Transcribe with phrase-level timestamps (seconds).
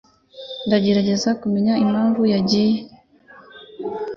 [0.67, 2.77] Ndagerageza kumenya impamvu yagiye.